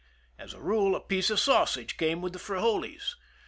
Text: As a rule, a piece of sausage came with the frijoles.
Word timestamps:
As 0.39 0.55
a 0.55 0.59
rule, 0.59 0.95
a 0.95 0.99
piece 0.99 1.29
of 1.29 1.39
sausage 1.39 1.95
came 1.95 2.23
with 2.23 2.33
the 2.33 2.39
frijoles. 2.39 3.17